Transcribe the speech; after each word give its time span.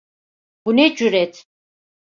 Bu 0.65 0.75
ne 0.77 0.95
cüret! 0.95 1.45